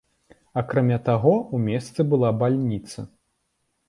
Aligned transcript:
Акрамя 0.61 0.95
таго, 1.09 1.33
у 1.57 1.59
месце 1.65 2.05
была 2.13 2.31
бальніца. 2.39 2.99